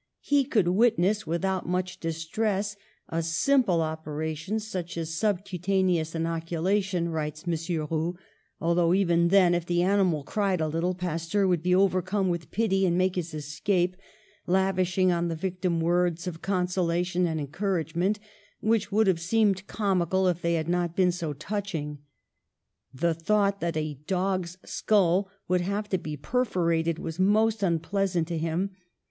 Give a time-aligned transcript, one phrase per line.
[0.31, 2.75] ^^He could witness, without much distress,
[3.09, 7.53] a simple operation such as subcutaneous inocu lation," writes M.
[7.87, 8.17] Roux,
[8.59, 12.83] "although even then, if the animal cried a little, Pasteur would be overcome with pity
[12.87, 13.95] and make his escape,
[14.47, 18.17] lav ishing on the victim words of consolation and encouragement,
[18.59, 21.99] which would have seemed com ical if they had not been so touching.
[22.91, 28.39] The thought that a dog's skull would have to be perforated was most unpleasant to
[28.39, 28.71] him.